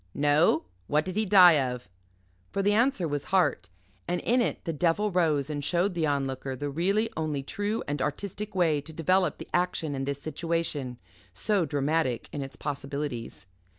[0.15, 0.63] No?
[0.87, 1.87] What did he die of?"
[2.49, 3.69] For the answer was "Heart,"
[4.07, 8.01] and in it the devil rose and showed the Onlooker the really only true and
[8.01, 10.97] artistic way to develop the action in this situation,
[11.35, 13.45] so dramatic in its possibilities.